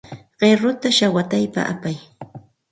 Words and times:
Qiruta 0.39 0.89
shawataypa 0.97 1.61
apay. 1.73 1.97